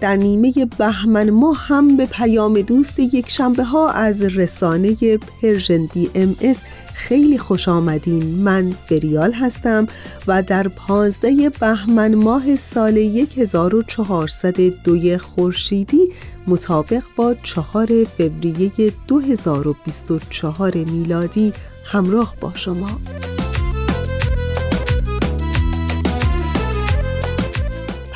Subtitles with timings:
[0.00, 6.62] در نیمه بهمن ما هم به پیام دوست یک شنبه ها از رسانه Persian BMS
[6.94, 8.42] خیلی خوش آمدین.
[8.42, 9.86] من فریال هستم
[10.26, 16.08] و در پانزده بهمن ماه سال 1402 خورشیدی
[16.46, 21.52] مطابق با چهار فوریه 2024 میلادی
[21.84, 22.88] همراه با شما.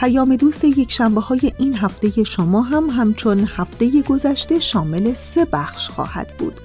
[0.05, 5.88] پیام دوست یک شنبه های این هفته شما هم همچون هفته گذشته شامل سه بخش
[5.88, 6.60] خواهد بود.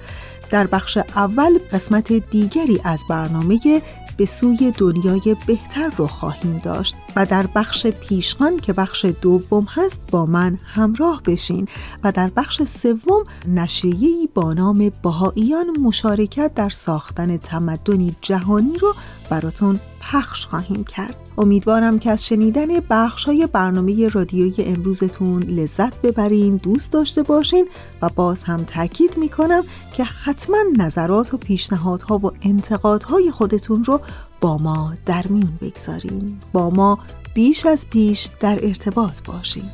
[0.50, 3.82] در بخش اول قسمت دیگری از برنامه
[4.16, 10.00] به سوی دنیای بهتر رو خواهیم داشت و در بخش پیشخان که بخش دوم هست
[10.10, 11.68] با من همراه بشین
[12.04, 18.94] و در بخش سوم نشریه‌ای با نام بهاییان مشارکت در ساختن تمدنی جهانی رو
[19.30, 21.29] براتون پخش خواهیم کرد.
[21.40, 27.68] امیدوارم که از شنیدن بخش های برنامه رادیوی امروزتون لذت ببرین دوست داشته باشین
[28.02, 29.62] و باز هم تاکید می‌کنم
[29.96, 34.00] که حتما نظرات و پیشنهادها و انتقادهای خودتون رو
[34.40, 36.38] با ما در میون بگذارین.
[36.52, 36.98] با ما
[37.34, 39.64] بیش از پیش در ارتباط باشین.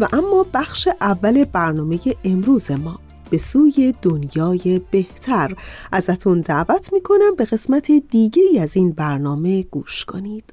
[0.00, 2.98] و اما بخش اول برنامه امروز ما
[3.30, 5.54] به سوی دنیای بهتر.
[5.92, 10.52] ازتون دعوت می‌کنم به قسمت دیگه از این برنامه گوش کنید.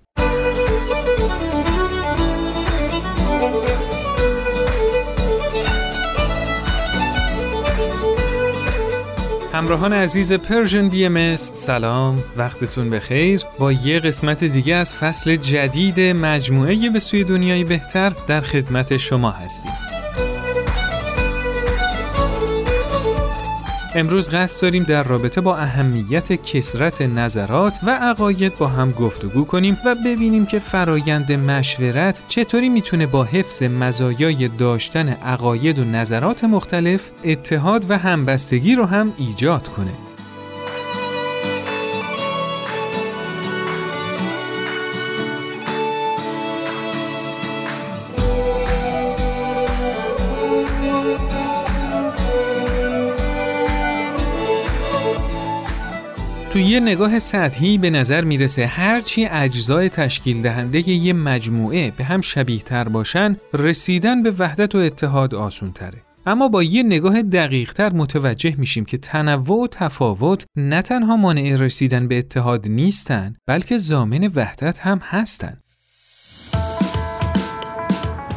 [9.55, 12.23] همراهان عزیز Persian BM سلام.
[12.37, 13.41] وقتتون بخیر.
[13.59, 19.31] با یه قسمت دیگه از فصل جدید مجموعه به سوی دنیای بهتر در خدمت شما
[19.31, 19.71] هستیم.
[23.97, 29.77] امروز قصد داریم در رابطه با اهمیت کسرت نظرات و عقاید با هم گفتگو کنیم
[29.85, 37.11] و ببینیم که فرایند مشورت چطوری می‌تونه با حفظ مزایای داشتن عقاید و نظرات مختلف
[37.23, 40.14] اتحاد و همبستگی رو هم ایجاد کنه.
[56.75, 62.61] یه نگاه سطحی به نظر می‌رسه هرچی اجزای تشکیل دهنده یه مجموعه به هم شبیه
[62.61, 66.01] تر باشن رسیدن به وحدت و اتحاد آسون تره.
[66.25, 71.55] اما با یه نگاه دقیق تر متوجه میشیم که تنوع و تفاوت نه تنها مانع
[71.55, 75.57] رسیدن به اتحاد نیستن بلکه زامن وحدت هم هستن.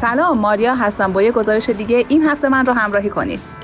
[0.01, 3.58] سلام ماریا هستم با یه گزارش دیگه این هفته من رو همراهی کنید.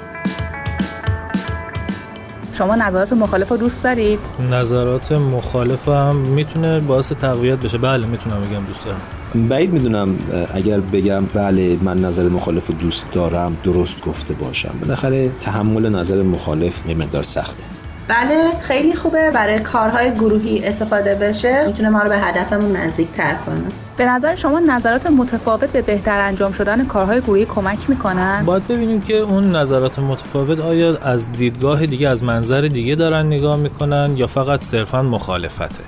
[2.58, 4.18] شما نظرات مخالف رو دوست دارید؟
[4.50, 7.78] نظرات مخالف هم می‌تونه باعث تقویت بشه.
[7.78, 9.48] بله می‌تونم بگم دوست دارم.
[9.48, 10.18] بعید می‌دونم
[10.54, 14.74] اگر بگم بله من نظر مخالف دوست دارم درست گفته باشم.
[14.80, 17.62] بالاخره تحمل نظر مخالف یه مقدار سخته.
[18.08, 19.30] بله خیلی خوبه.
[19.30, 23.62] برای کارهای گروهی استفاده بشه می‌تونه ما رو به هدفمون نزدیک تر کنه.
[23.96, 29.00] به نظر شما نظرات متفاوت به بهتر انجام شدن کارهای گروهی کمک می‌کنن؟ باید ببینیم
[29.00, 34.26] که اون نظرات متفاوت آیا از دیدگاه دیگه از منظر دیگه دارن نگاه می‌کنن یا
[34.26, 35.84] فقط صرفا مخالفته؟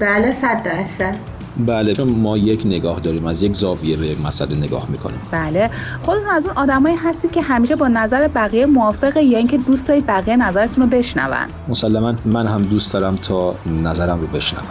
[0.00, 1.35] بله صد درصد.
[1.58, 5.20] بله چون ما یک نگاه داریم از یک زاویه به یک مسئله نگاه می‌کنیم.
[5.30, 5.70] بله
[6.02, 10.06] خودتون از اون آدمایی هستید که همیشه با نظر بقیه موافقه یا اینکه دوست دارید
[10.06, 11.36] بقیه نظرتون رو بشنون.
[11.68, 14.64] مسلما من هم دوست دارم تا نظرم رو بشنون.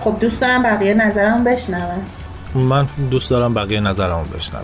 [0.00, 1.80] خب دوست دارم بقیه نظرم بشنون.
[2.54, 4.62] من دوست دارم بقیه نظرمو بشنون.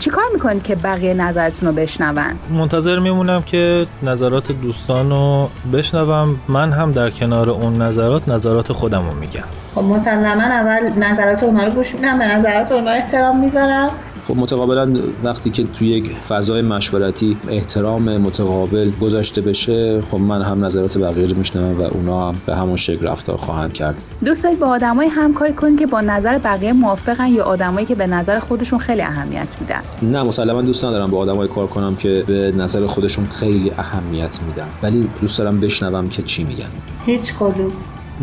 [0.00, 6.36] چیکار می‌کنید که بقیه نظرتون رو بشنون؟ منتظر میمونم که نظرات دوستان رو بشنوم.
[6.48, 9.44] من هم در کنار اون نظرات نظرات خودم رو میگم.
[9.74, 13.90] خب مسلما اول نظرات اونها رو گوش میدم به نظرات اونها احترام می‌ذارم.
[14.28, 20.64] خب متقابلا وقتی که توی یک فضای مشورتی احترام متقابل گذاشته بشه خب من هم
[20.64, 23.94] نظرات بقیه رو میشنوم و اونا هم به همون شکل رفتار خواهند کرد.
[24.24, 28.06] دوست دارید با آدمایی همکاری کنید که با نظر بقیه موافقن یا آدمایی که به
[28.06, 29.80] نظر خودشون خیلی اهمیت میدن.
[30.02, 34.66] نه مسلما دوست ندارم با آدمایی کار کنم که به نظر خودشون خیلی اهمیت میدن.
[34.82, 36.68] ولی دوست دارم بشنوم که چی میگن.
[37.06, 37.72] هیچ کدوم.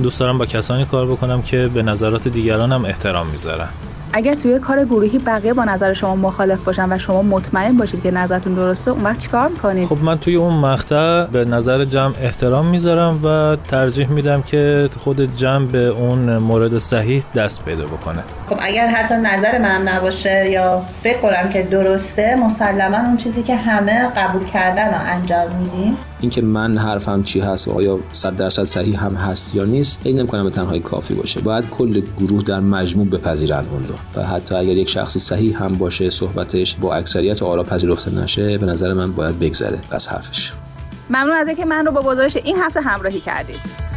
[0.03, 3.67] دوست دارم با کسانی کار بکنم که به نظرات دیگران هم احترام می‌ذارن.
[4.13, 8.11] اگر توی کار گروهی بقیه با نظر شما مخالف باشن و شما مطمئن باشید که
[8.11, 12.65] نظرتون درسته اون وقت چیکار می‌کنید؟ خب من توی اون مقطع به نظر جمع احترام
[12.65, 18.23] می‌ذارم و ترجیح میدم که خود جمع به اون مورد صحیح دست پیدا بکنه.
[18.51, 23.55] خب اگر حتی نظر من نباشه یا فکر کنم که درسته مسلما اون چیزی که
[23.55, 25.97] همه قبول کردن رو انجام میدیم.
[26.21, 30.19] اینکه من حرفم چی هست و آیا 100 درصد صحیح هم هست یا نیست این
[30.19, 31.41] نمی‌کنم به تنهایی کافی باشه.
[31.41, 34.21] باید کل گروه در مجموع بپذیرند اون رو.
[34.21, 38.65] و حتی اگر یک شخصی صحیح هم باشه صحبتش با اکثریت آرا پذیرفته نشه به
[38.65, 39.79] نظر من باید بگذره.
[39.91, 40.51] از حرفش.
[41.09, 43.90] ممنون از اینکه من رو با گزارش این هفته همراهی کردید.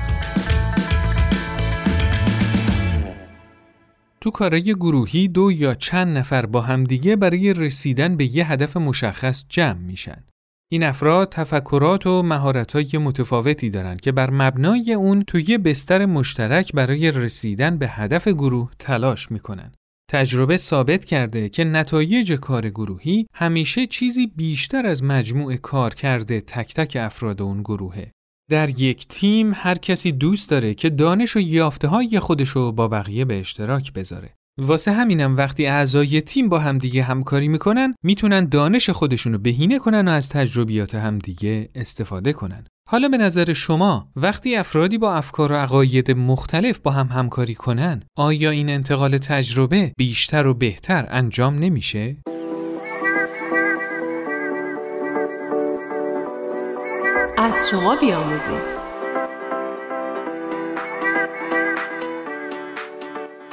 [4.25, 9.45] تو کارای گروهی دو یا چند نفر با همدیگه برای رسیدن به یه هدف مشخص
[9.49, 10.25] جمع میشن.
[10.73, 17.11] این افراد تفکرات و مهارت‌های متفاوتی دارند که بر مبنای اون توی بستر مشترک برای
[17.11, 19.73] رسیدن به هدف گروه تلاش می‌کنن.
[20.11, 26.75] تجربه ثابت کرده که نتایج کار گروهی همیشه چیزی بیشتر از مجموع کار کرده تک
[26.75, 28.11] تک افراد اون گروهه.
[28.51, 33.25] در یک تیم هر کسی دوست داره که دانش و یافته های خودشو با بقیه
[33.25, 34.35] به اشتراک بذاره.
[34.59, 40.11] واسه همینم وقتی اعضای تیم با همدیگه همکاری می‌کنن می‌تونن دانش خودشونو بهینه کنن و
[40.11, 42.67] از تجربیات همدیگه استفاده کنن.
[42.89, 48.03] حالا به نظر شما وقتی افرادی با افکار و عقاید مختلف با هم همکاری کنن
[48.17, 52.17] آیا این انتقال تجربه بیشتر و بهتر انجام نمیشه؟
[57.39, 58.61] از شما بیاموزیم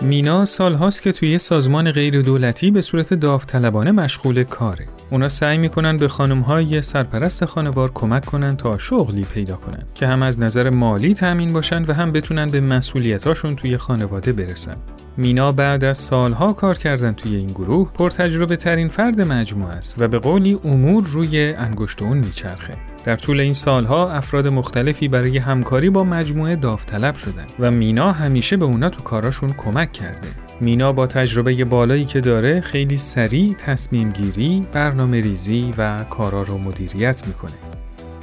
[0.02, 4.86] مینا سالهاست که توی سازمان غیر دولتی به صورت داوطلبانه مشغول کاره.
[5.12, 10.24] اونا سعی می‌کنن به خانمهای سرپرست خانوار کمک کنن تا شغلی پیدا کنن که هم
[10.24, 14.76] از نظر مالی تأمین باشن و هم بتونن به مسئولیتاشون توی خانواده برسن.
[15.18, 20.08] مینا بعد از سالها کار کردن توی این گروه پرتجربه ترین فرد مجموعه است و
[20.08, 22.91] به قولی امور روی انگشت اون میچرخه.
[23.06, 28.58] در طول این سالها افراد مختلفی برای همکاری با مجموعه داوطلب شدن و مینا همیشه
[28.58, 30.28] به اونا تو کاراشون کمک کرده.
[30.62, 36.58] مینا با تجربه بالایی که داره خیلی سریع تصمیم گیری، برنامه ریزی و کارا رو
[36.58, 37.81] مدیریت می‌کنه.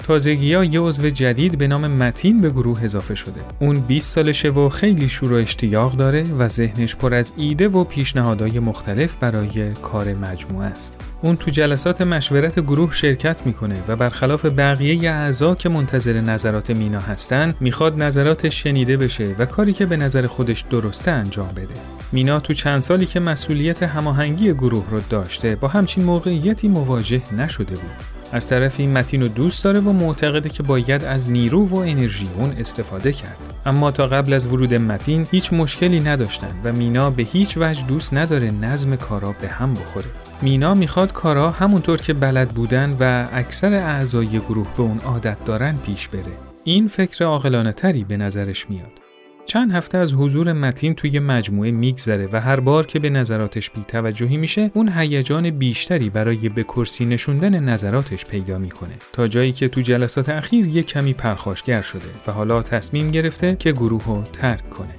[0.08, 3.40] تازگی ها یه عضو جدید به نام متین به گروه اضافه شده.
[3.60, 7.84] اون 20 سالشه و خیلی شور و اشتیاق داره و ذهنش پر از ایده و
[7.84, 11.00] پیشنهادهای مختلف برای کار مجموعه است.
[11.22, 17.00] اون تو جلسات مشورت گروه شرکت می‌کنه و برخلاف بقیه اعضا که منتظر نظرات مینا
[17.00, 21.74] هستن می‌خواد نظراتش شنیده بشه و کاری که به نظر خودش درسته انجام بده.
[22.12, 27.74] مینا تو چند سالی که مسئولیت هماهنگی گروه رو داشته با همچین موقعیتی مواجه نشده
[27.74, 28.17] بود.
[28.32, 32.52] از طرفی متین رو دوست داره و معتقده که باید از نیرو و انرژی اون
[32.52, 33.36] استفاده کرد.
[33.66, 38.14] اما تا قبل از ورود متین هیچ مشکلی نداشتن و مینا به هیچ وجه دوست
[38.14, 40.06] نداره نظم کارا به هم بخوره.
[40.42, 45.76] مینا می‌خواد کارا همونطور که بلد بودن و اکثر اعضای گروه به اون عادت دارن
[45.76, 46.22] پیش بره.
[46.64, 49.07] این فکر عاقلانه تری به نظرش میاد.
[49.48, 54.36] چند هفته از حضور متین توی مجموعه میگذره و هر بار که به نظراتش بیتوجهی
[54.36, 59.80] میشه اون هیجان بیشتری برای به کرسی نشوندن نظراتش پیدا می‌کنه تا جایی که تو
[59.80, 64.94] جلسات اخیر یه کمی پرخاشگر شده و حالا تصمیم گرفته که گروه رو ترک کنه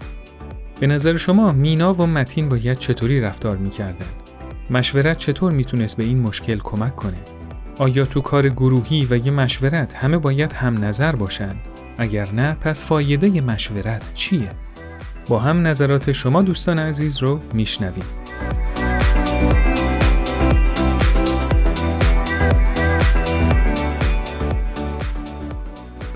[0.80, 4.06] به نظر شما مینا و متین باید چطوری رفتار می‌کردن؟
[4.70, 7.20] مشورت چطور می‌تونست به این مشکل کمک کنه؟
[7.80, 11.56] آیا تو کار گروهی و یه مشورت همه باید هم نظر باشن
[12.00, 14.50] اگر نه پس فایده مشورت چیه؟
[15.28, 18.06] با هم نظرات شما دوستان عزیز رو میشنویم.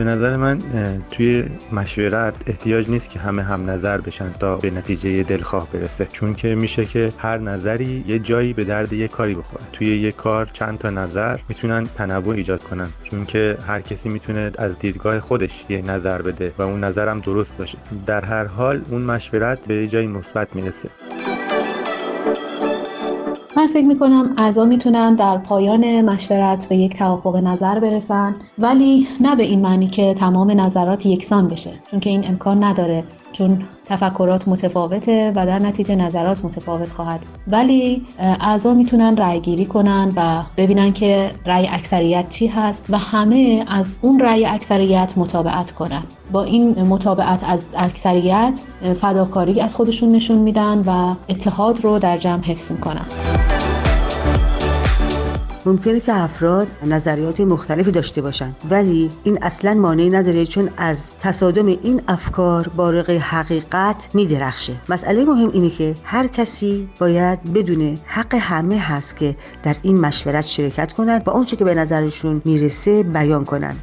[0.03, 0.59] به نظر من
[1.11, 6.05] توی مشورت احتیاج نیست که همه هم نظر بشن تا به نتیجه دلخواه برسه.
[6.05, 9.63] چون که میشه که هر نظری یه جایی به درد یه کاری بخوره.
[9.73, 12.89] توی یه کار چند تا نظر می‌تونن تنوع ایجاد کنن.
[13.03, 17.57] چون که هر کسی می‌تونه از دیدگاه خودش یه نظر بده و اون نظرم درست
[17.57, 17.77] باشه.
[18.05, 20.89] در هر حال اون مشورت به یه جایی مثبت می‌رسه.
[23.55, 29.35] من فکر می‌کنم اعضا می‌تونن در پایان مشورت به یک توافق نظر برسن ولی نه
[29.35, 33.03] به این معنی که تمام نظرات یکسان بشه چون که این امکان نداره.
[33.33, 37.19] چون تفکرات متفاوته و در نتیجه نظرات متفاوت خواهد.
[37.47, 43.65] ولی اعضا می‌تونن رأی گیری کنن و ببینن که رأی اکثریت چی هست و همه
[43.67, 46.03] از اون رأی اکثریت مطابقت کنن.
[46.31, 48.59] با این مطابقت از اکثریت
[49.01, 53.05] فداکاری از خودشون نشون میدن و اتحاد رو در جمع حفظ می‌کنن.
[55.65, 61.65] ممکنه که افراد نظریات مختلفی داشته باشند ولی این اصلا مانعی نداره چون از تصادم
[61.65, 64.73] این افکار بارق حقیقت میدرخشه.
[64.89, 70.45] مسئله مهم اینه که هر کسی باید بدونه حق همه هست که در این مشورت
[70.45, 73.79] شرکت کنند و اونچه که به نظرشون می‌رسه بیان کنند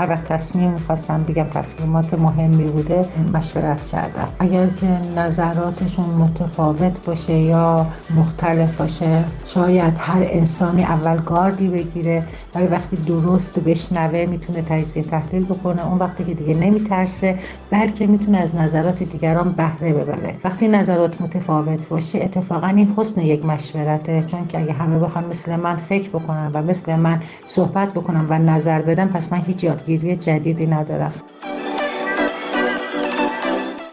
[0.00, 3.04] هر وقت تصمیم می‌خواستم بگم تصمیمات مهمی بوده
[3.34, 4.28] مشورت کردم.
[4.38, 12.22] اگر که نظراتشون متفاوت باشه یا مختلف باشه شاید هر انسانی اول گاردی بگیره
[12.54, 15.88] ولی وقتی درست بشنوه می‌تونه تجزیه تحلیل بکنه.
[15.88, 17.38] اون وقتی که دیگه نمیترسه
[17.70, 20.36] بلکه می‌تونه از نظرات دیگران بهره ببره.
[20.44, 24.24] وقتی نظرات متفاوت باشه اتفاقا این حسن یک مشورته.
[24.24, 28.38] چون که اگه همه بخوان مثل من فکر بکنن و مثل من صحبت بکنن و
[28.38, 31.12] نظر بدن پس من هیچ یادگیری یادگیری جدیدی ندارم.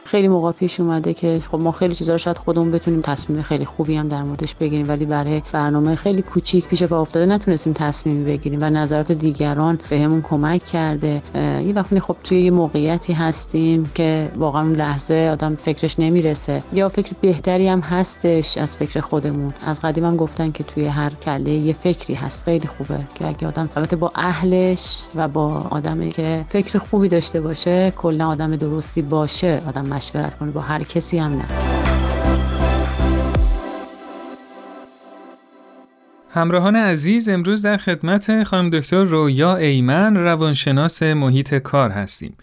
[0.07, 3.65] خیلی موقع پیش اومده که خب ما خیلی چیزا رو شاید خودمون بتونیم تصمیم خیلی
[3.65, 8.25] خوبی هم در موردش بگیریم ولی برای برنامه خیلی کوچیک پیش پا افتاده نتونستیم تصمیمی
[8.25, 11.21] بگیریم و نظرات دیگران بهمون کمک کرده.
[11.35, 16.63] یه وقتی خب توی یه موقعیتی هستیم که واقعا اون لحظه آدم فکرش نمی‌رسه.
[16.73, 19.53] یا فکر بهتری هم هستش از فکر خودمون.
[19.65, 22.45] از قدیم هم گفتن که توی هر کله یه فکری هست.
[22.45, 27.41] خیلی خوبه که اگه آدم البته با اهلش و با آدمی که فکر خوبی داشته
[27.41, 31.45] باشه کلا آدم درستی باشه آدم مشورت کنه با هر کسی هم نه
[36.29, 42.37] همراهان عزیز امروز در خدمت خانم دکتر رویا ایمن روانشناس محیط کار هستیم.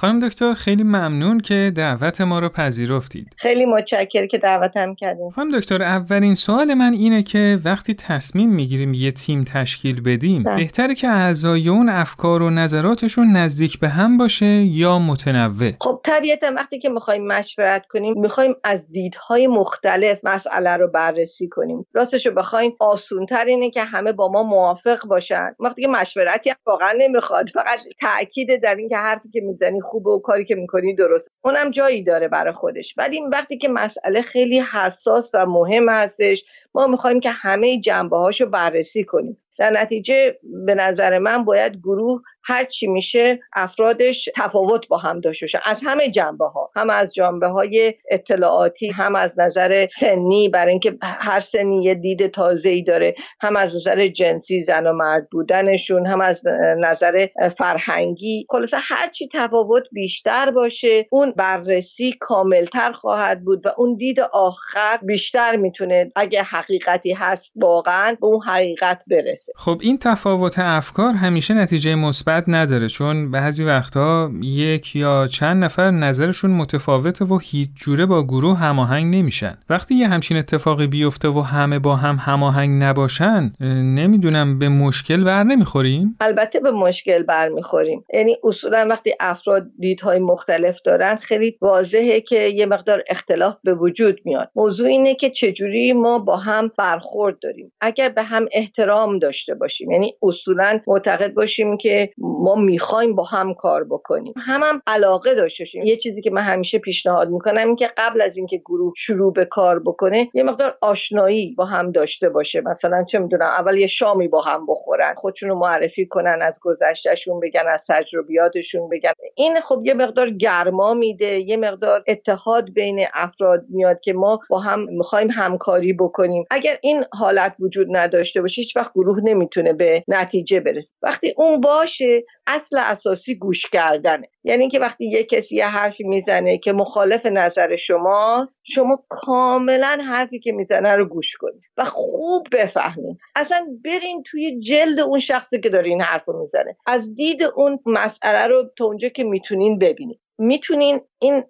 [0.00, 3.34] خانم دکتر خیلی ممنون که دعوت ما رو پذیرفتید.
[3.36, 5.30] خیلی متشکر که دعوتم کردیم.
[5.30, 10.54] خانم دکتر اولین سوال من اینه که وقتی تصمیم می‌گیریم یه تیم تشکیل بدیم ده.
[10.56, 16.52] بهتره که اعضای اون افکار و نظراتشون نزدیک به هم باشه یا متنوع؟ خب طبیعتا
[16.56, 21.86] وقتی که می‌خوایم مشورت کنیم می‌خوایم از دیدهای مختلف مسئله رو بررسی کنیم.
[21.94, 26.94] راستش رو بخواین آسونتر اینه که همه با ما موافق باشن وقتی که مشورتی واقعا
[26.98, 31.30] نمی‌خواد فقط تاکید در اینکه حرفی که می‌زنی خوبه و کاری که می‌کنی درست.
[31.44, 32.94] اونم جایی داره برای خودش.
[32.98, 36.44] ولی وقتی که مسئله خیلی حساس و مهم هستش
[36.74, 39.36] ما می‌خوایم که همه جنبه هاشو بررسی کنیم.
[39.58, 45.44] در نتیجه به نظر من باید گروه هر چی میشه افرادش تفاوت با هم داشته
[45.46, 45.60] باشه.
[45.64, 50.98] از همه جنبه ها هم از جنبه های اطلاعاتی هم از نظر سنی برای اینکه
[51.02, 56.06] هر سنی یه دید تازه ای داره هم از نظر جنسی زن و مرد بودنشون
[56.06, 56.42] هم از
[56.78, 58.46] نظر فرهنگی.
[58.50, 64.98] خلاصه هر چی تفاوت بیشتر باشه اون بررسی کاملتر خواهد بود و اون دید آخر
[65.02, 69.52] بیشتر می‌تونه اگه حقیقتی هست واقعا به اون حقیقت برسه.
[69.56, 75.90] خب این تفاوت افکار همیشه نتیجه مثبت نداره چون بعضی وقتها یک یا چند نفر
[75.90, 79.58] نظرشون متفاوته و هیچ جوره با گروه هماهنگ نمیشن.
[79.70, 83.52] وقتی یه همچین اتفاقی بیفته و همه با هم هماهنگ نباشن
[83.94, 88.04] نمی‌دونم به مشکل بر نمی‌خوریم؟ البته به مشکل بر می‌خوریم.
[88.14, 94.20] یعنی اصولا وقتی افراد دیدهای مختلف دارن خیلی واضحه که یه مقدار اختلاف به وجود
[94.24, 94.50] میاد.
[94.56, 97.72] موضوع اینه که چجوری ما با هم برخورد داریم.
[97.80, 103.54] اگر به هم احترام داشته باشیم یعنی اصولا معتقد باشیم که ما می‌خوایم با هم
[103.54, 104.34] کار بکنیم.
[104.36, 105.82] هم هم علاقه داشته باشیم.
[105.82, 109.44] یه چیزی که من همیشه پیشنهاد می‌کنم این که قبل از اینکه گروه شروع به
[109.44, 112.60] کار بکنه یه مقدار آشنایی با هم داشته باشه.
[112.60, 117.64] مثلا چه می‌دونم اول یه شامی با هم بخورن خودشونو معرفی کنن از گذشتهشون بگن
[117.74, 119.12] از تجربیاتشون بگن.
[119.34, 124.58] این خب یه مقدار گرما میده یه مقدار اتحاد بین افراد میاد که ما با
[124.58, 126.39] هم می‌خوایم همکاری بکنیم.
[126.50, 130.94] اگر این حالت وجود نداشته باشه هیچ وقت گروه نمی‌تونه به نتیجه برسه.
[131.02, 134.28] وقتی اون باشه اصل اساسی گوش کردنه.
[134.44, 140.40] یعنی که وقتی یه کسی یه حرفی می‌زنه که مخالف نظر شماست شما کاملا حرفی
[140.40, 143.18] که می‌زنه رو گوش کنید و خوب بفهمید.
[143.36, 146.76] اصلا برین توی جلد اون شخصی که داره این حرف رو می‌زنه.
[146.86, 150.20] از دید اون مسئله رو تا اونجا که می‌تونین ببینید.
[150.38, 151.44] می‌تونین این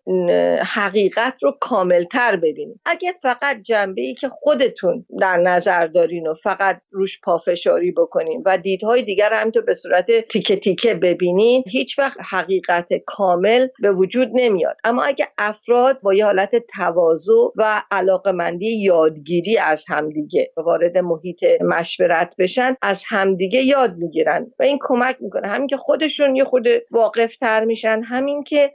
[0.65, 6.81] حقیقت رو کاملتر ببینید اگه فقط جنبه ای که خودتون در نظر دارین و فقط
[6.91, 12.19] روش پافشاری بکنین و دیدهای دیگر هم تو به صورت تیکه تیکه ببینین هیچ وقت
[12.31, 14.77] حقیقت کامل به وجود نمیاد.
[14.85, 22.35] اما اگه افراد با یه حالت تواضع و علاقمندی یادگیری از همدیگه وارد محیط مشورت
[22.39, 25.49] بشن از همدیگه یاد می‌گیرن و این کمک می‌کنه.
[25.49, 28.73] همین که خودشون یه خود واقف تر میشن همین که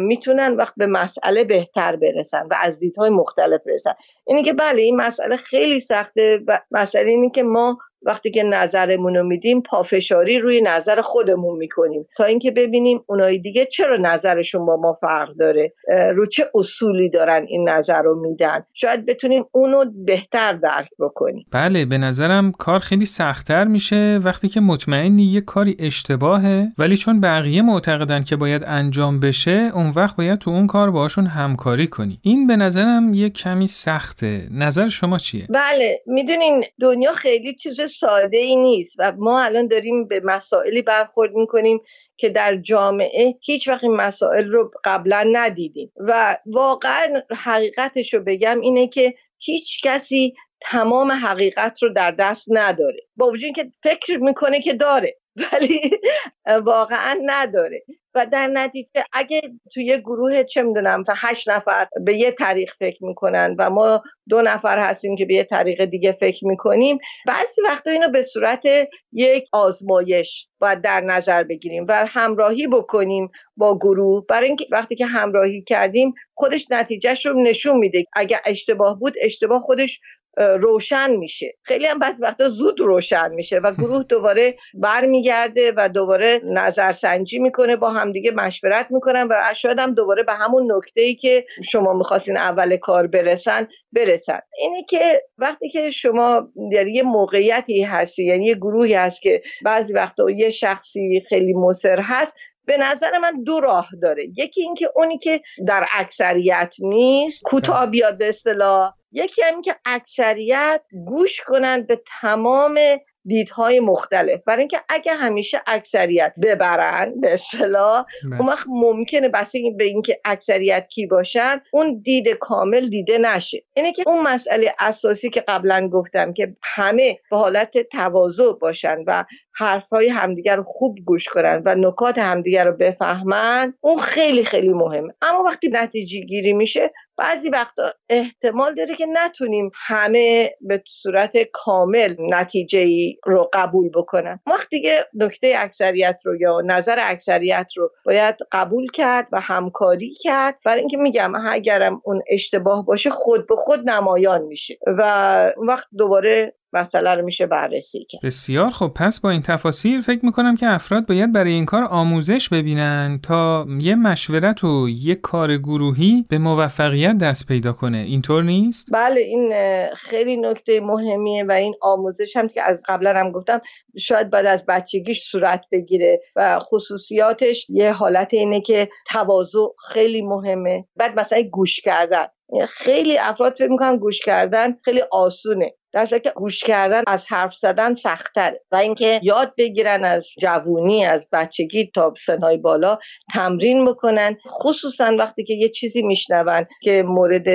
[0.00, 3.92] می‌تونن وقت به مسئله بهتر برسن و از دیدهای مختلف برسن.
[4.26, 9.14] اینی که بله این مسئله خیلی سخته و مسئله اینی که ما وقتی که نظرمون
[9.14, 12.06] رو میدیم پافشاری روی نظر خودمون می‌کنیم.
[12.16, 15.72] تا اینکه ببینیم اونای دیگه چرا نظرشون با ما فرق داره؟
[16.14, 21.46] رو چه اصولی دارن این نظر رو میدن؟ شاید بتونیم اونو بهتر درک بکنیم.
[21.52, 27.20] بله به نظرم کار خیلی سختتر میشه وقتی که مطمئنی یه کاری اشتباهه ولی چون
[27.20, 32.18] بقیه معتقدن که باید انجام بشه اون وقت باید تو اون کار باشون همکاری کنی.
[32.22, 34.48] این به نظرم یه کمی سخته.
[34.50, 40.08] نظر شما چیه؟ بله می‌دونین دنیا خیلی چیز ساده ای نیست و ما الان داریم
[40.08, 41.80] به مسائلی برخورد می‌کنیم
[42.16, 45.92] که در جامعه هیچ وقت این مسائل رو قبلا ندیدیم.
[45.96, 53.00] و واقعا حقیقتش رو بگم اینه که هیچ کسی تمام حقیقت رو در دست نداره.
[53.16, 55.16] با وجود که فکر می‌کنه که داره
[55.52, 55.80] ولی
[56.70, 57.84] واقعا نداره.
[58.14, 59.42] و در نتیجه اگه
[59.74, 64.42] توی یه گروه چه می‌دونم هشت نفر به یه طریق فکر می‌کنن و ما دو
[64.42, 68.64] نفر هستیم که به یه طریق دیگه فکر می‌کنیم بعضی وقتا اینو به صورت
[69.12, 74.24] یک آزمایش باید در نظر بگیریم و همراهی بکنیم با گروه.
[74.28, 78.04] برای اینکه وقتی که همراهی کردیم خودش نتیجهش رو نشون میده.
[78.12, 80.00] اگه اشتباه بود اشتباه خودش
[80.36, 81.54] روشن میشه.
[81.62, 87.76] خیلی هم بعضی وقتا زود روشن میشه و گروه دوباره برمیگرده و دوباره نظرسنجی می‌کنه
[87.76, 92.36] با همدیگه مشورت می‌کنن و شاید هم دوباره به همون نکته ای که شما می‌خواستین
[92.36, 94.40] اول کار برسن برسن.
[94.58, 99.94] اینه که وقتی که شما در یه موقعیتی هستی یعنی یه گروهی هست که بعضی
[99.94, 104.24] وقتا یه شخصی خیلی مصر هست به نظر من دو راه داره.
[104.36, 110.82] یکی اینکه اونی که در اکثریت نیست کوتاه بیاد به اصطلاح یکی هم که اکثریت
[111.06, 112.78] گوش کنند به تمام
[113.24, 114.40] دیدهای مختلف.
[114.46, 118.04] برای اینکه اگه همیشه اکثریت ببرن به اصطلاح
[118.38, 123.62] اون وقت ممکنه بس به اینکه اکثریت کی باشن اون دید کامل دیده نشه.
[123.76, 129.24] اینه که اون مسئله اساسی که قبلا گفتم که همه به حالت تواضع باشن و
[129.54, 135.14] حرفهای همدیگر رو خوب گوش کنن و نکات همدیگر رو بفهمن اون خیلی خیلی مهمه.
[135.22, 142.14] اما وقتی نتیجه گیری میشه بعضی وقتا احتمال داره که نتونیم همه به صورت کامل
[142.18, 144.40] نتیجه ای رو قبول بکنن.
[144.46, 150.58] وقتی دیگه نکته اکثریت رو یا نظر اکثریت رو باید قبول کرد و همکاری کرد.
[150.64, 156.54] برای اینکه میگم اگرم اون اشتباه باشه خود به خود نمایان میشه و وقت دوباره
[156.72, 158.20] مسئله رو میشه بررسی کرد.
[158.24, 162.48] بسیار خب پس با این تفاصیل فکر می‌کنم که افراد باید برای این کار آموزش
[162.48, 167.98] ببینن تا یه مشورت و یه کار گروهی به موفقیت دست پیدا کنه.
[167.98, 169.52] اینطور نیست؟ بله این
[169.94, 173.60] خیلی نکته مهمیه و این آموزش هم که از قبلا هم گفتم
[173.98, 180.84] شاید بعد از بچگیش صورت بگیره و خصوصیاتش یه حالت اینه که تواضع خیلی مهمه.
[180.96, 182.26] بعد مثلا گوش کردن.
[182.68, 185.74] خیلی افراد فکر می‌کنن گوش کردن خیلی آسونه.
[185.92, 191.28] در که گوش کردن از حرف زدن سختره و اینکه یاد بگیرن از جوونی از
[191.32, 192.98] بچگی تا سنهای بالا
[193.34, 194.36] تمرین بکنن.
[194.48, 197.48] خصوصا وقتی که یه چیزی میشنون که مورد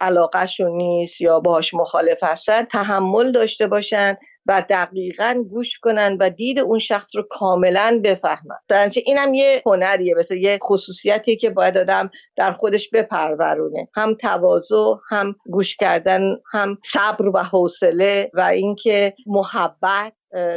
[0.00, 4.16] علاقهشون نیست یا باهاش مخالف هستن تحمل داشته باشن.
[4.46, 8.56] و دقیقا گوش کنن و دید اون شخص رو کاملا بفهمن.
[8.68, 13.88] در اینم یه هنریه مثل یه خصوصیتی که باید آدم در خودش بپرورونه.
[13.94, 20.12] هم تواضع هم گوش کردن هم صبر و حوصله و اینکه محبت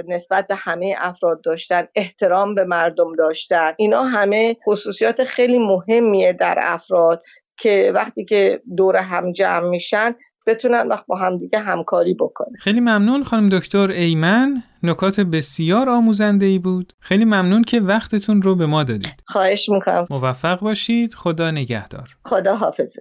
[0.08, 3.74] نسبت به همه افراد داشتن احترام به مردم داشتن.
[3.78, 7.24] اینا همه خصوصیات خیلی مهمیه در افراد
[7.60, 10.16] که وقتی که دور هم جمع میشن
[10.48, 14.64] بتونن وقت با همدیگه همکاری بکنه خیلی ممنون خانم دکتر ایمن.
[14.84, 16.94] نکات بسیار آموزنده ای بود.
[17.00, 19.24] خیلی ممنون که وقتتون رو به ما دادید.
[19.26, 20.08] خواهش می‌کنم.
[20.10, 21.14] موفق باشید.
[21.14, 22.18] خدا نگهدار.
[22.26, 23.00] خدا حافظت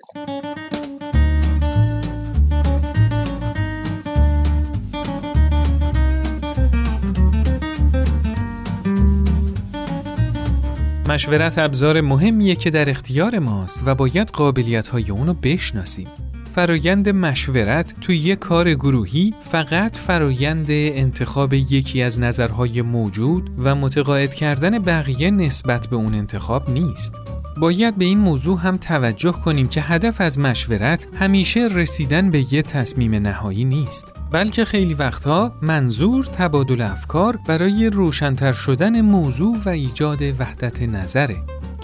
[11.09, 16.09] مشورت ابزار مهمیه که در اختیار ماست و باید قابلیت های اونو بشناسیم.
[16.57, 24.35] فرایند مشورت توی یک کار گروهی فقط فرایند انتخاب یکی از نظرهای موجود و متقاعد
[24.35, 27.15] کردن بقیه نسبت به اون انتخاب نیست.
[27.57, 32.63] باید به این موضوع هم توجه کنیم که هدف از مشورت همیشه رسیدن به یه
[32.63, 40.23] تصمیم نهایی نیست بلکه خیلی وقتها منظور تبادل افکار برای روشنتر شدن موضوع و ایجاد
[40.23, 41.37] وحدت نظره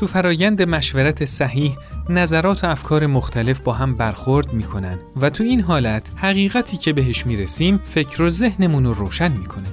[0.02, 1.76] تو فرایند مشورت صحیح
[2.08, 7.26] نظرات و افکار مختلف با هم برخورد می‌کنن و تو این حالت حقیقتی که بهش
[7.26, 9.66] می‌رسیم فکر و ذهنمون رو روشن می‌کنه.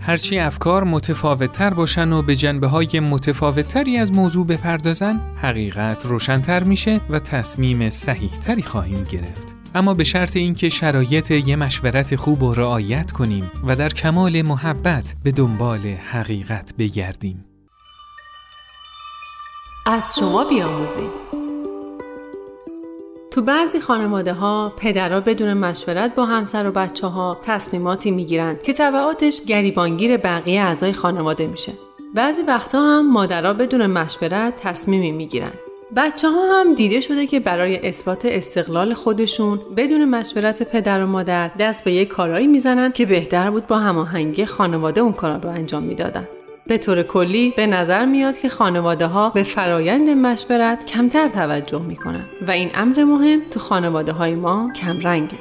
[0.00, 7.00] هرچی افکار متفاوتتر باشن و به جنبه های متفاوتتری از موضوع بپردازن حقیقت روشنتر میشه
[7.10, 9.56] و تصمیم صحیحتری خواهیم گرفت.
[9.74, 15.14] اما به شرط اینکه شرایط یه مشورت خوب و رعایت کنیم و در کمال محبت
[15.22, 17.44] به دنبال حقیقت بگردیم.
[19.86, 21.10] از شما بیاموزیم
[23.30, 28.72] تو بعضی خانواده ها پدرها بدون مشورت با همسر و بچه ها تصمیماتی می‌گیرن که
[28.72, 31.72] طبعاتش گریبانگیر بقیه اعضای خانواده میشه.
[32.14, 35.52] بعضی وقتها هم مادرها بدون مشورت تصمیمی می‌گیرن.
[35.96, 41.50] بچه ها هم دیده شده که برای اثبات استقلال خودشون بدون مشورت پدر و مادر
[41.58, 45.82] دست به یک کارایی می‌زنن که بهتر بود با هماهنگی خانواده اون کارا رو انجام
[45.82, 46.28] می‌دادن.
[46.72, 52.24] به طور کلی به نظر میاد که خانواده ها به فرایند مشورت کمتر توجه می‌کنن
[52.46, 55.38] و این امر مهم تو خانواده های ما کم رنگه.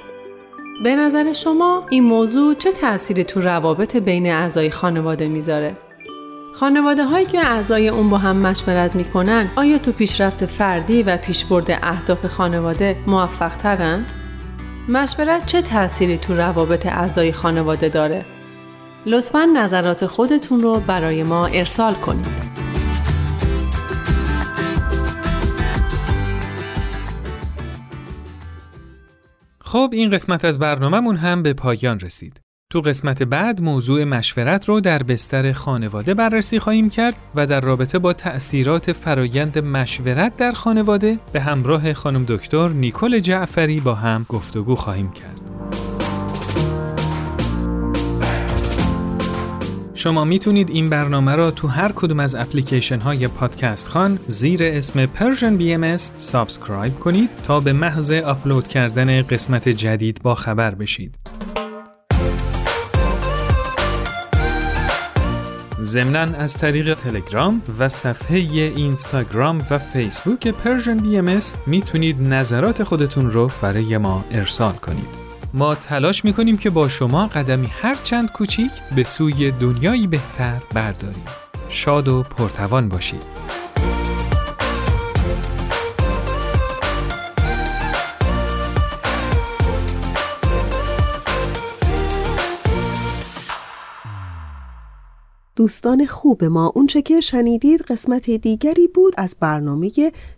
[0.84, 5.76] به نظر شما این موضوع چه تأثیری تو روابط بین اعضای خانواده می‌ذاره؟
[6.54, 11.80] خانواده هایی که اعضای اون با هم مشورت می‌کنن آیا تو پیشرفت فردی و پیشبرد
[11.84, 14.06] اهداف خانواده موفق ترن؟
[14.90, 18.26] مشورت چه تأثیری تو روابط اعضای خانواده داره؟
[19.06, 22.52] لطفا نظرات خودتون رو برای ما ارسال کنید.
[29.62, 32.42] خب این قسمت از برنامهمون هم به پایان رسید.
[32.70, 38.00] تو قسمت بعد موضوع مشورت رو در بستر خانواده بررسی خواهیم کرد و در رابطه
[38.00, 44.76] با تأثیرات فرایند مشورت در خانواده به همراه خانم دکتر نیکل جعفری با هم گفتگو
[44.76, 45.51] خواهیم کرد.
[50.02, 55.06] شما می‌تونید این برنامه را تو هر کدوم از اپلیکیشن های پادکست خوان زیر اسم
[55.06, 61.16] Persian BMS subscribe کنید تا به محض آپلود کردن قسمت جدید با خبر بشید.
[65.82, 73.52] ضمناً از طریق تلگرام و صفحه اینستاگرام و فیسبوک Persian M می‌تونید نظرات خودتون رو
[73.62, 75.21] برای ما ارسال کنید.
[75.54, 81.26] ما تلاش می‌کنیم که با شما قدمی هر چند کوچیک به سوی دنیایی بهتر برداریم.
[81.70, 83.41] شاد و پرتوان باشید.
[95.62, 96.72] دوستان خوب ما.
[96.76, 99.92] اونچه که شنیدید قسمت دیگری بود از برنامه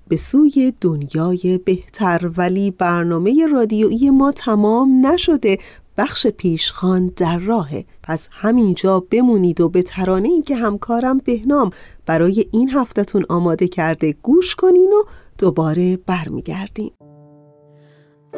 [0.08, 2.32] به سوی دنیای بهتر.
[2.38, 5.58] ولی برنامه رادیویی ما تمام نشده.
[5.98, 7.86] بخش پیشخان در راهه.
[8.04, 11.70] پس همینجا بمونید و به ترانه ای که همکارم بهنام
[12.06, 15.04] برای این هفتهتون آماده کرده گوش کنین و
[15.38, 16.92] دوباره برمیگردیم.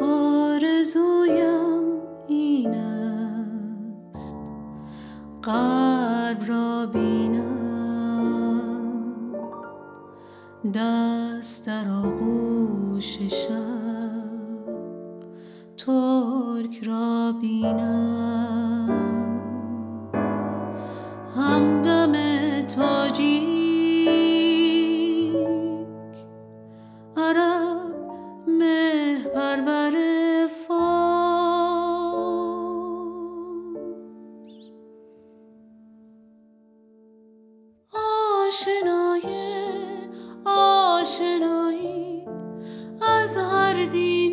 [0.02, 1.82] آرزویم
[2.28, 3.15] این است.
[5.46, 8.60] قلب را بینم.
[10.74, 14.66] دست در آغوش شب
[15.76, 18.90] ترک را بینم.
[21.36, 22.12] همدم
[22.60, 23.76] تاجیک
[27.16, 27.94] عرب
[28.48, 30.25] مه پرور
[38.56, 39.22] آشنای
[40.44, 42.24] آشنایی
[43.02, 44.25] از هر دی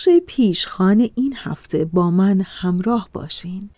[0.00, 3.70] بخش پیشخان این هفته با من همراه باشین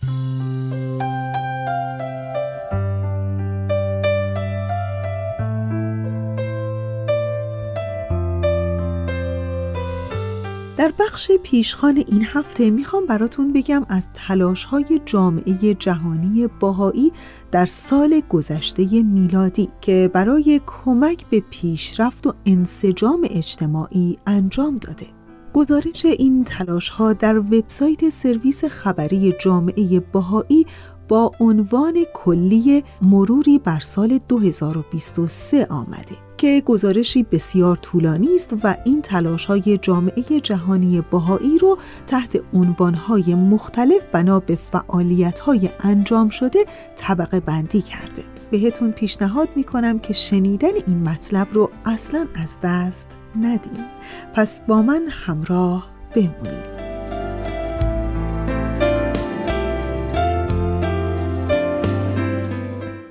[10.77, 17.11] در بخش پیشخان این هفته می‌خوام براتون بگم از تلاش های جامعه جهانی باهایی
[17.51, 25.22] در سال گذشته میلادی که برای کمک به پیشرفت و انسجام اجتماعی انجام داده.
[25.53, 30.65] گزارش این تلاش ها در وبسایت سرویس خبری جامعه باهایی
[31.07, 39.01] با عنوان کلی مروری بر سال 2023 آمده که گزارشی بسیار طولانی است و این
[39.01, 46.29] تلاش های جامعه جهانی باهایی رو تحت عنوان های مختلف بنا به فعالیت های انجام
[46.29, 48.23] شده طبقه بندی کرده.
[48.51, 53.85] بهتون پیشنهاد می‌کنم که شنیدن این مطلب رو اصلا از دست ندین
[54.33, 56.73] پس با من همراه بمونید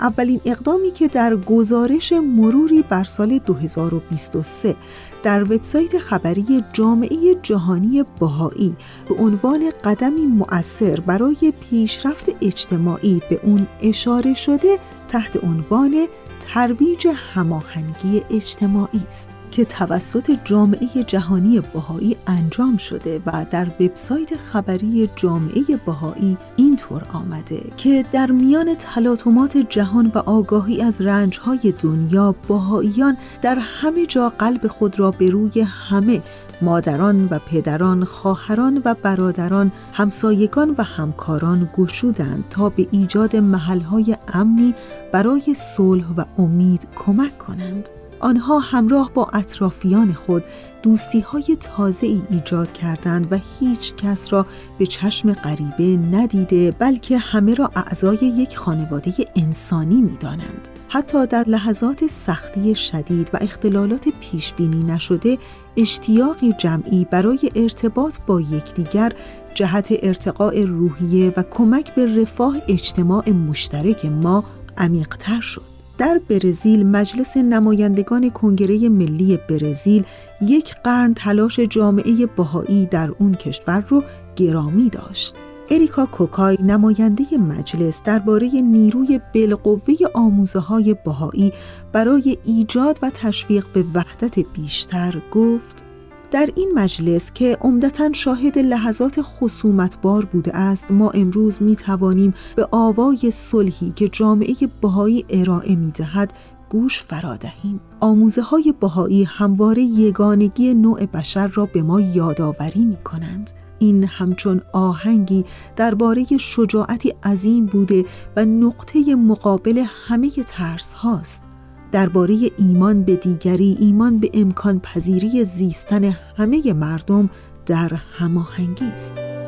[0.02, 4.76] اولین اقدامی که در گزارش مروری بر سال 2023
[5.22, 8.76] در وبسایت خبری جامعه جهانی باهایی
[9.08, 16.06] به عنوان قدمی مؤثر برای پیشرفت اجتماعی به اون اشاره شده تحت عنوان
[16.44, 25.10] ترویج هماهنگی اجتماعی است که توسط جامعه جهانی بهایی انجام شده و در وبسایت خبری
[25.16, 33.16] جامعه بهایی اینطور آمده که در میان تلاطمات جهان و آگاهی از رنجهای دنیا بهاییان
[33.42, 36.22] در همه جا قلب خود را به روی همه
[36.62, 44.74] مادران و پدران، خواهران و برادران، همسایگان و همکاران گشودند تا به ایجاد محلهای امنی
[45.12, 47.88] برای صلح و امید کمک کنند.
[48.22, 50.44] آنها همراه با اطرافیان خود
[50.82, 54.46] دوستی های تازه ای ایجاد کردند و هیچ کس را
[54.78, 60.68] به چشم غریبه ندیده بلکه همه را اعضای یک خانواده انسانی می دانند.
[60.88, 65.38] حتی در لحظات سختی شدید و اختلالات پیش بینی نشده
[65.76, 69.12] اشتیاقی جمعی برای ارتباط با یکدیگر
[69.54, 74.44] جهت ارتقاء روحیه و کمک به رفاه اجتماع مشترک ما
[74.78, 75.71] عمیقتر شد.
[76.02, 80.04] در برزیل مجلس نمایندگان کنگره ملی برزیل
[80.40, 84.04] یک قرن تلاش جامعه بهایی در اون کشور رو
[84.36, 85.34] گرامی داشت.
[85.70, 91.52] اریکا کوکای نماینده مجلس درباره نیروی بالقوه آموزه های بهایی
[91.92, 95.84] برای ایجاد و تشویق به وحدت بیشتر گفت
[96.32, 102.68] در این مجلس که عمدتا شاهد لحظات خصومتبار بوده است ما امروز می توانیم به
[102.70, 106.32] آوای صلحی که جامعه بهایی ارائه می دهد
[106.68, 113.50] گوش فرادهیم آموزه های بهایی همواره یگانگی نوع بشر را به ما یادآوری می کنند.
[113.78, 115.44] این همچون آهنگی
[115.76, 118.04] درباره شجاعتی عظیم بوده
[118.36, 121.51] و نقطه مقابل همه ترس هاست.
[121.92, 126.04] درباره ایمان به دیگری ایمان به امکان پذیری زیستن
[126.36, 127.30] همه مردم
[127.66, 129.41] در هماهنگی است.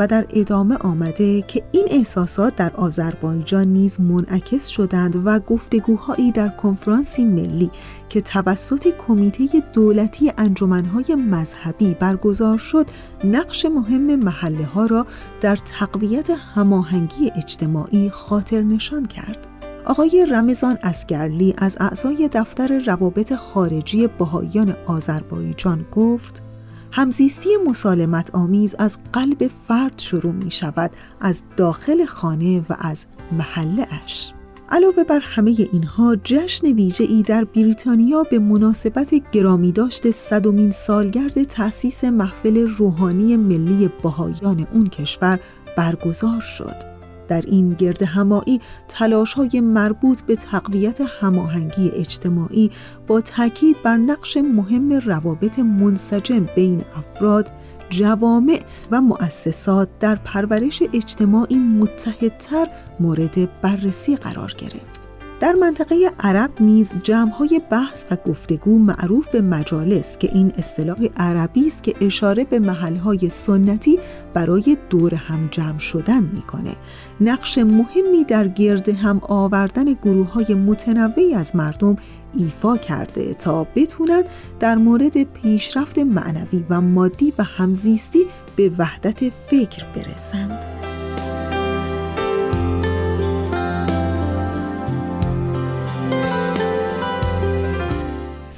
[0.00, 6.48] و در ادامه آمده که این احساسات در آذربایجان نیز منعکس شدند و گفتگوهایی در
[6.48, 7.70] کنفرانسی ملی
[8.08, 12.86] که توسط کمیته دولتی انجمنهای مذهبی برگزار شد
[13.24, 15.06] نقش مهم محله ها را
[15.40, 19.46] در تقویت هماهنگی اجتماعی خاطر نشان کرد.
[19.84, 26.49] آقای رمضان اسگرلی از اعضای دفتر روابط خارجی بهاییان آذربایجان گفت
[26.92, 33.86] همزیستی مسالمت آمیز از قلب فرد شروع می شود از داخل خانه و از محله
[34.04, 34.32] اش.
[34.72, 41.42] علاوه بر همه اینها جشن ویژه ای در بریتانیا به مناسبت گرامی داشت صدومین سالگرد
[41.42, 45.40] تأسیس محفل روحانی ملی بهایان اون کشور
[45.76, 46.89] برگزار شد.
[47.30, 52.70] در این گرد همایی تلاش های مربوط به تقویت هماهنگی اجتماعی
[53.06, 57.50] با تاکید بر نقش مهم روابط منسجم بین افراد
[57.90, 62.68] جوامع و مؤسسات در پرورش اجتماعی متحدتر
[63.00, 64.99] مورد بررسی قرار گرفت.
[65.40, 71.66] در منطقه عرب نیز جمعهای بحث و گفتگو معروف به مجالس که این اصطلاح عربی
[71.66, 73.98] است که اشاره به محلهای سنتی
[74.34, 76.76] برای دور هم جمع شدن می‌کنه
[77.20, 81.96] نقش مهمی در گرد هم آوردن گروه های متنوعی از مردم
[82.36, 84.22] ایفا کرده تا بتونن
[84.60, 88.26] در مورد پیشرفت معنوی و مادی و همزیستی
[88.56, 90.79] به وحدت فکر برسند.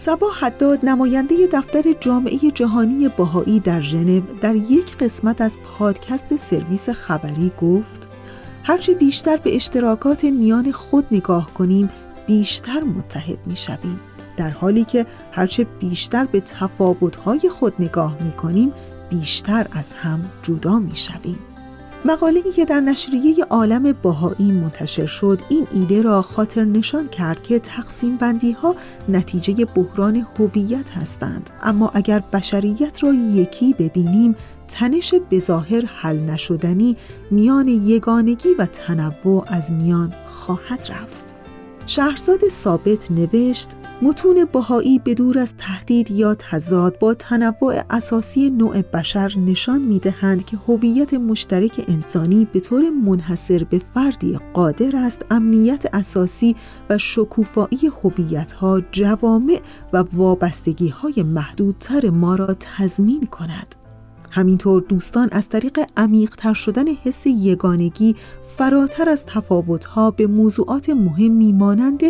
[0.05, 6.91] سبا حداد نماینده دفتر جامعه جهانی باهایی در ژنو در یک قسمت از پادکست سرویس
[6.91, 8.09] خبری گفت
[8.63, 11.91] هرچه بیشتر به اشتراکات میان خود نگاه کنیم
[12.27, 14.01] بیشتر متحد می شویم.
[14.37, 18.73] در حالی که هرچه بیشتر به تفاوتهای خود نگاه می کنیم
[19.11, 21.39] بیشتر از هم جدا می شویم.
[22.05, 27.59] مقاله که در نشریه عالم باهایی منتشر شد این ایده را خاطر نشان کرد که
[27.59, 28.77] تقسیم بندی ها
[29.09, 31.51] نتیجه بحران هویت هستند.
[31.63, 34.35] اما اگر بشریت را یکی ببینیم
[34.69, 36.97] تنش بظاهر حل نشدنی
[37.31, 41.22] میان یگانگی و تنوع از میان خواهد رفت.
[41.87, 43.71] شهرزاد ثابت نوشت
[44.03, 49.99] متون بهایی به دور از تهدید یا تضاد با تنوع اساسی نوع بشر نشان می
[49.99, 56.57] دهند که هویت مشترک انسانی به طور منحصر به فردی قادر است امنیت اساسی
[56.91, 59.61] و شکوفایی هویت‌ها جوامع
[59.93, 63.82] و وابستگی های محدودتر ما را تضمین کند.
[64.33, 68.17] همینطور دوستان از طریق عمیقتر شدن حس یگانگی
[68.57, 72.01] فراتر از تفاوتها به موضوعات مهمی مانند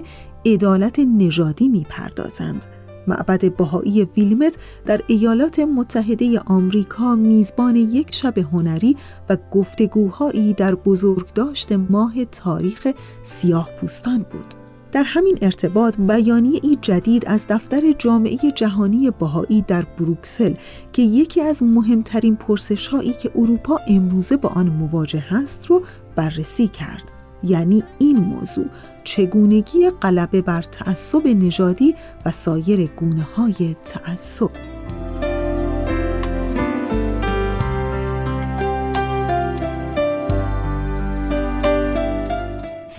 [0.47, 2.67] عدالت نژادی می‌پردازند.
[3.07, 8.97] معبد بهایی ویلمت در ایالات متحده آمریکا میزبان یک شب هنری
[9.29, 12.89] و گفتگوهایی در بزرگداشت ماه تاریخ
[13.23, 14.62] سیاه پوستان بود.
[14.93, 20.55] در همین ارتباط بیانیه ای جدید از دفتر جامعه جهانی بهایی در بروکسل
[20.93, 25.83] که یکی از مهمترین پرسش هایی که اروپا امروزه با آن مواجه است رو
[26.17, 27.13] بررسی کرد.
[27.45, 28.67] یعنی این موضوع
[29.05, 31.95] چگونگی غلبه بر تعصب نژادی
[32.27, 34.51] و سایر گونه های تعصب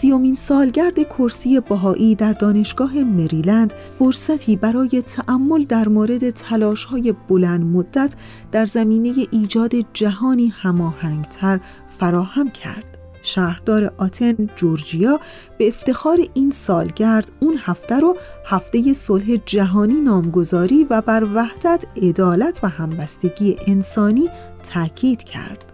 [0.04, 8.16] سیومین سالگرد کرسی بهایی در دانشگاه مریلند فرصتی برای تأمل در مورد تلاش‌های بلند مدت
[8.52, 11.60] در زمینه ایجاد جهانی هماهنگتر
[12.00, 12.98] فراهم کرد.
[13.22, 15.20] شهردار آتن جورجیا
[15.58, 22.60] به افتخار این سالگرد اون هفته رو هفته صلح جهانی نامگذاری و بر وحدت، عدالت
[22.64, 24.30] و همبستگی انسانی
[24.64, 25.73] تاکید کرد.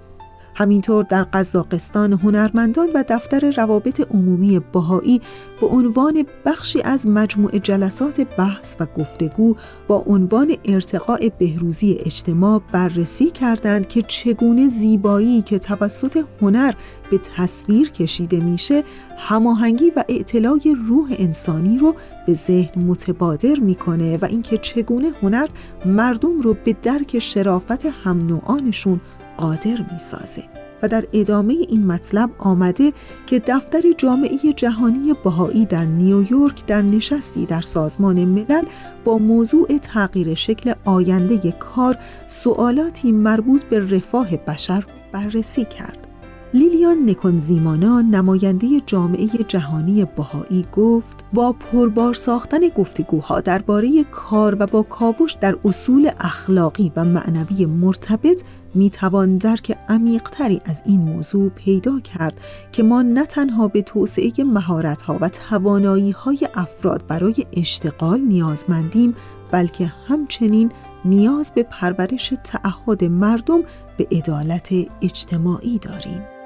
[0.60, 5.22] همینطور در قزاقستان هنرمندان و دفتر روابط عمومی بهایی
[5.62, 9.56] به عنوان بخشی از مجموع جلسات بحث و گفتگو
[9.88, 16.74] با عنوان ارتقاء بهروزی اجتماع بررسی کردند که چگونه زیبایی که توسط هنر
[17.12, 18.84] به تصویر کشیده میشه
[19.18, 21.96] هماهنگی و اعتلای روح انسانی رو
[22.28, 25.48] به ذهن متبادر می‌کنه و اینکه چگونه هنر
[25.86, 29.02] مردم رو به درک شرافت هم نوعانشون
[29.38, 30.49] قادر می‌سازه.
[30.84, 32.94] و در ادامه این مطلب آمده
[33.28, 38.64] که دفتر جامعه جهانی بهایی در نیویورک در نشستی در سازمان ملل
[39.06, 41.98] با موضوع تغییر شکل آینده کار
[42.28, 46.10] سوالاتی مربوط به رفاه بشر بررسی کرد.
[46.54, 54.84] لیلیان نکنزیمانا نماینده جامعه جهانی بهایی گفت با پربار ساختن گفتگوها درباره کار و با
[54.84, 58.44] کاوش در اصول اخلاقی و معنوی مرتبط
[58.74, 62.38] می توان درک عمیقتری از این موضوع پیدا کرد
[62.72, 69.16] که ما نه تنها به توسعه مهارت‌ها و توانایی‌های افراد برای اشتغال نیازمندیم
[69.52, 70.72] بلکه همچنین
[71.06, 73.60] نیاز به پرورش تعهد مردم
[73.98, 74.70] به عدالت
[75.02, 76.39] اجتماعی داریم.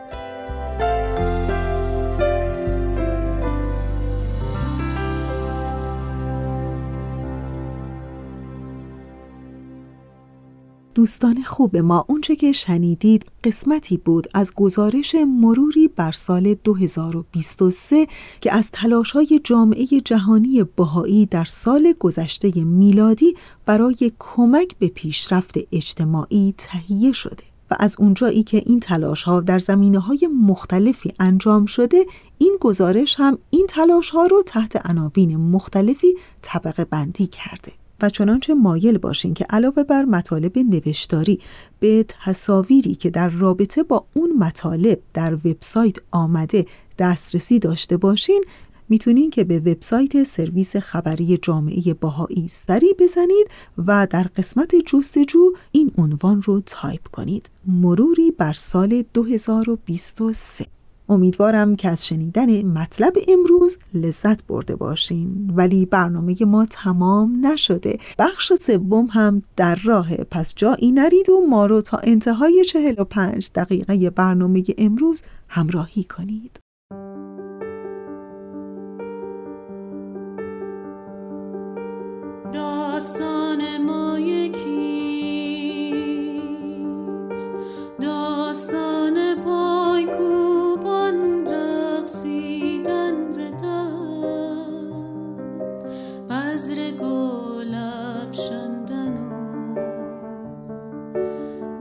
[10.96, 18.08] دوستان خوب ما اونچه که شنیدید قسمتی بود از گزارش مروری بر سال 2023
[18.42, 23.36] که از تلاش‌های جامعه جهانی بهایی در سال گذشته میلادی
[23.66, 29.60] برای کمک به پیشرفت اجتماعی تهیه شده و از اونجایی که این تلاش ها در
[29.60, 32.06] زمینه های مختلفی انجام شده
[32.38, 37.83] این گزارش هم این تلاش ها رو تحت عناوین مختلفی طبقه بندی کرده.
[38.04, 41.40] و چنانچه مایل باشین که علاوه بر مطالب نوشتاری
[41.80, 46.66] به تصاویری که در رابطه با اون مطالب در وبسایت آمده
[47.00, 48.44] دسترسی داشته باشین
[48.90, 53.48] می‌تونین که به وبسایت سرویس خبری جامعه بهایی سری بزنید
[53.78, 57.50] و در قسمت جستجو این عنوان رو تایپ کنید.
[57.68, 60.73] مروری بر سال 2023
[61.10, 65.54] امیدوارم که از شنیدن مطلب امروز لذت برده باشین.
[65.56, 68.00] ولی برنامه ما تمام نشده.
[68.20, 74.10] بخش سوم هم در راه پس جایی نرید و ما رو تا انتهای 45 دقیقه
[74.10, 76.63] برنامه امروز همراهی کنید.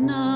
[0.06, 0.31] نقش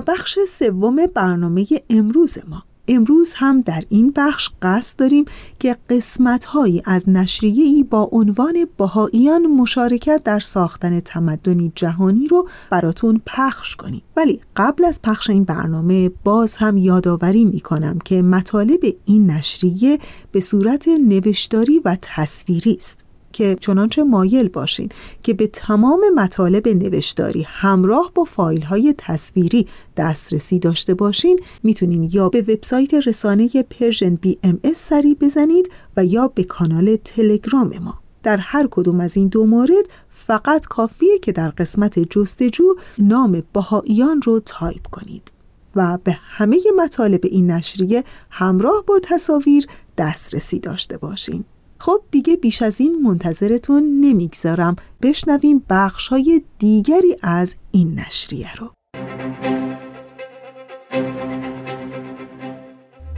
[0.00, 2.62] بخش سوم برنامه امروز ما.
[2.88, 5.24] امروز هم در این بخش قصد داریم
[5.58, 13.76] که قسمت‌هایی از نشریه‌ای با عنوان بهاییان مشارکت در ساختن تمدنی جهانی رو براتون پخش
[13.76, 14.02] کنیم.
[14.16, 19.98] ولی قبل از پخش این برنامه باز هم یادآوری می‌کنم که مطالب این نشریه
[20.32, 23.04] به صورت نوشتاری و تصویری است.
[23.32, 24.88] که چنانچه مایل باشین
[25.22, 29.66] که به تمام مطالب نوشتاری همراه با فایل های تصویری
[29.96, 36.44] دسترسی داشته باشین می‌تونین یا به وبسایت رسانه Persian BMS سری بزنید و یا به
[36.44, 37.94] کانال تلگرام ما.
[38.22, 44.22] در هر کدوم از این دو مورد فقط کافیه که در قسمت جستجو نام بهاییان
[44.22, 45.32] رو تایپ کنید
[45.76, 49.66] و به همه مطالب این نشریه همراه با تصاویر
[49.98, 51.44] دسترسی داشته باشین.
[51.80, 58.70] خب دیگه بیش از این منتظرتون نمی‌گذارم بشنویم بخش های دیگری از این نشریه رو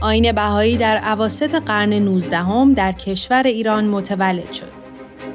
[0.01, 4.71] آین بهایی در عواست قرن 19 در کشور ایران متولد شد.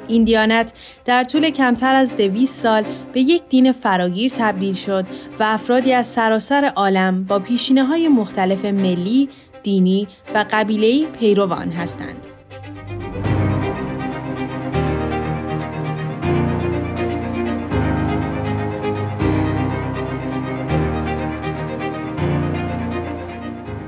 [0.07, 0.73] این دیانت
[1.05, 5.05] در طول کمتر از دویست سال به یک دین فراگیر تبدیل شد
[5.39, 9.29] و افرادی از سراسر عالم با پیشینه های مختلف ملی،
[9.63, 12.28] دینی و قبیله‌ای پیروان هستند.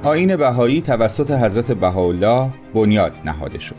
[0.03, 3.75] آین بهایی توسط حضرت بهاءالله بنیاد نهاده شد.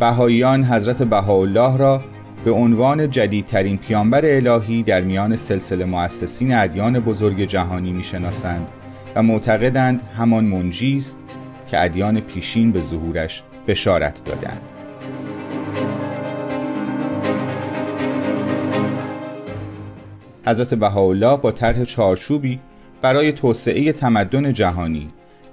[0.00, 2.02] بهاییان حضرت بهاءالله را
[2.44, 8.70] به عنوان جدیدترین پیامبر الهی در میان سلسله مؤسسین ادیان بزرگ جهانی می‌شناسند
[9.14, 11.18] و معتقدند همان منجی است
[11.66, 14.60] که ادیان پیشین به ظهورش بشارت دادند.
[20.46, 22.60] حضرت بهاءالله با طرح چارچوبی
[23.02, 25.08] برای توسعه تمدن جهانی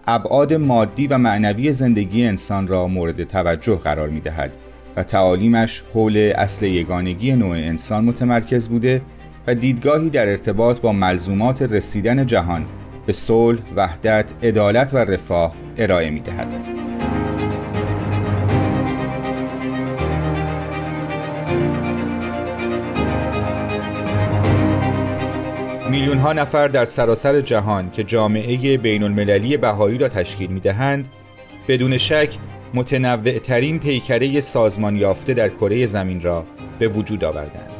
[0.07, 4.57] ابعاد مادی و معنوی زندگی انسان را مورد توجه قرار می دهد
[4.95, 9.01] و تعالیمش حول اصل یگانگی نوع انسان متمرکز بوده
[9.47, 12.65] و دیدگاهی در ارتباط با ملزومات رسیدن جهان
[13.05, 16.72] به صلح، وحدت، عدالت و رفاه ارائه می دهد.
[25.93, 31.07] میلیون ها نفر در سراسر جهان که جامعه بین المللی بهایی را تشکیل می دهند
[31.67, 32.29] بدون شک
[32.73, 36.45] متنوع ترین پیکره سازمان یافته در کره زمین را
[36.79, 37.71] به وجود آوردند.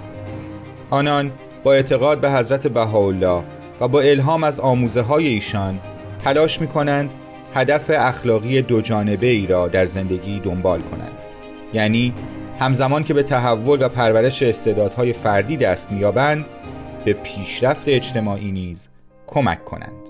[0.89, 1.32] آنان
[1.64, 3.43] با اعتقاد به حضرت بهاءالله
[3.82, 5.80] و با الهام از آموزه های ایشان
[6.24, 7.14] تلاش می کنند
[7.55, 11.18] هدف اخلاقی دو جانبه ای را در زندگی دنبال کنند.
[11.74, 12.14] یعنی
[12.59, 16.45] همزمان که به تحول و پرورش استعدادهای فردی دست میابند
[17.05, 18.89] به پیشرفت اجتماعی نیز
[19.27, 20.09] کمک کنند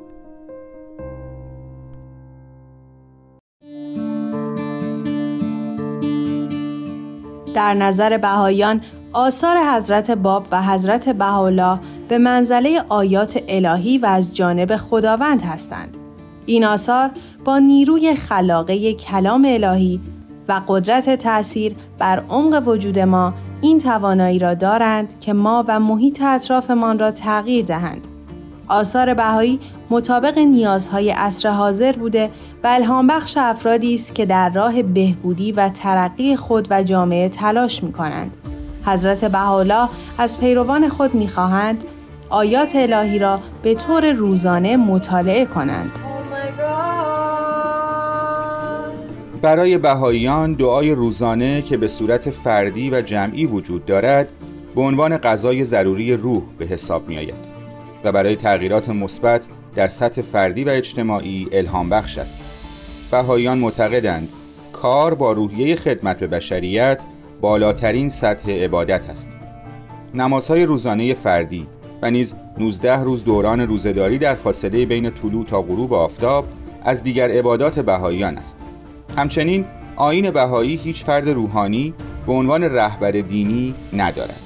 [7.56, 8.82] در نظر بهایان
[9.14, 11.80] آثار حضرت باب و حضرت بهاءالله
[12.10, 15.98] به منزله آیات الهی و از جانب خداوند هستند.
[16.46, 17.12] این آثار
[17.46, 20.02] با نیروی خلاقه کلام الهی
[20.48, 23.34] و قدرت تأثیر بر عمق وجود ما
[23.64, 28.08] این توانایی را دارند که ما و محیط اطرافمان را تغییر دهند.
[28.68, 29.60] آثار بهایی
[29.90, 32.30] مطابق نیازهای عصر حاضر بوده
[32.64, 37.84] و الهام بخش افرادی است که در راه بهبودی و ترقی خود و جامعه تلاش
[37.84, 38.32] می کنند.
[38.86, 41.84] حضرت بهاءالله از پیروان خود می خواهند
[42.30, 46.13] آیات الهی را به طور روزانه مطالعه کنند.
[49.44, 54.32] برای بهاییان دعای روزانه که به صورت فردی و جمعی وجود دارد
[54.76, 57.34] به عنوان غذای ضروری روح به حساب می آید
[58.04, 62.40] و برای تغییرات مثبت در سطح فردی و اجتماعی الهام بخش است.
[63.12, 64.30] بهاییان معتقدند
[64.72, 67.04] کار با روحیه خدمت به بشریت
[67.42, 69.30] بالاترین سطح عبادت است.
[70.14, 71.68] نمازهای روزانه فردی
[72.02, 76.46] و نیز 19 روز دوران روزهداری در فاصله بین طلوع تا غروب آفتاب
[76.84, 78.58] از دیگر عبادات بهاییان است.
[79.18, 81.94] همچنین آین بهایی هیچ فرد روحانی
[82.28, 84.40] به عنوان رهبر دینی ندارد.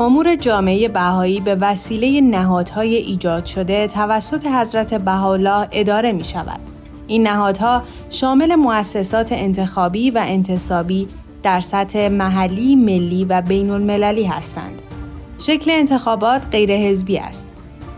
[0.00, 6.60] امور جامعه بهایی به وسیله نهادهای ایجاد شده توسط حضرت بهاءالله اداره می شود.
[7.06, 11.08] این نهادها شامل مؤسسات انتخابی و انتصابی
[11.42, 14.82] در سطح محلی، ملی و بین المللی هستند.
[15.38, 17.51] شکل انتخابات غیر حزبی است.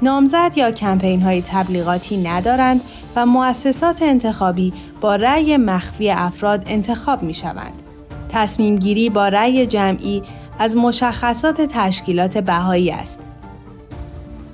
[0.04, 2.80] نامزد یا کمپین های تبلیغاتی ندارند
[3.16, 7.82] و مؤسسات انتخابی با رأی مخفی افراد انتخاب می شوند.
[8.28, 10.22] تصمیم گیری با رأی جمعی
[10.58, 13.20] از مشخصات تشکیلات بهایی است.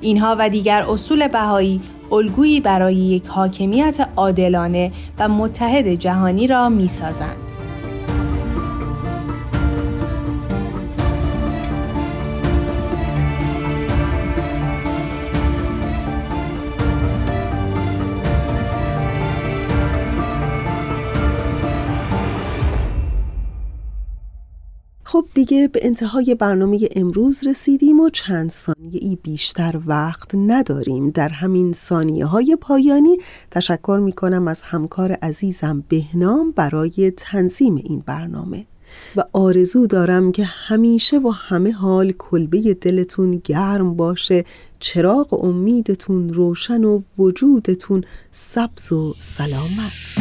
[0.01, 1.81] اینها و دیگر اصول بهایی
[2.13, 7.50] الگویی برای یک حاکمیت عادلانه و متحد جهانی را می سازند.
[25.13, 31.11] خب دیگه به انتهای برنامه امروز رسیدیم و چند ثانیه ای بیشتر وقت نداریم.
[31.11, 33.19] در همین ثانیه های پایانی
[33.51, 38.67] تشکر می کنم از همکار عزیزم بهنام برای تنظیم این برنامه.
[39.17, 44.45] و آرزو دارم که همیشه و همه حال کلبه دلتون گرم باشه
[44.81, 50.19] چراغ امیدتون روشن و وجودتون سبز و سلامت.